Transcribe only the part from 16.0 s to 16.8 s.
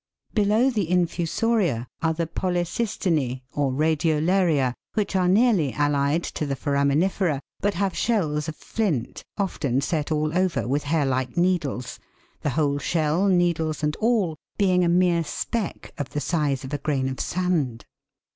the size of a